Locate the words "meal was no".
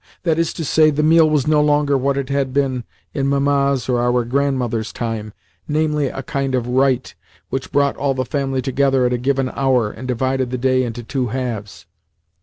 1.03-1.61